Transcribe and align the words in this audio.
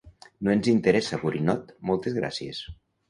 No 0.45 0.53
ens 0.53 0.69
interessa, 0.71 1.19
borinot, 1.25 1.69
moltes 1.91 2.17
gràcies! 2.21 2.63